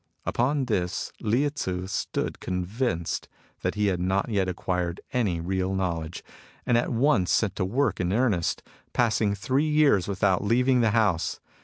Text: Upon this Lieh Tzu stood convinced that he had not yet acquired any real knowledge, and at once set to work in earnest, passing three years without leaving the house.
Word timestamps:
Upon 0.25 0.65
this 0.65 1.13
Lieh 1.21 1.51
Tzu 1.51 1.85
stood 1.85 2.39
convinced 2.39 3.29
that 3.61 3.75
he 3.75 3.85
had 3.85 3.99
not 3.99 4.29
yet 4.29 4.49
acquired 4.49 4.99
any 5.13 5.39
real 5.39 5.75
knowledge, 5.75 6.23
and 6.65 6.75
at 6.75 6.89
once 6.91 7.31
set 7.31 7.55
to 7.57 7.65
work 7.65 7.99
in 7.99 8.11
earnest, 8.11 8.63
passing 8.93 9.35
three 9.35 9.69
years 9.69 10.07
without 10.07 10.43
leaving 10.43 10.81
the 10.81 10.89
house. 10.89 11.39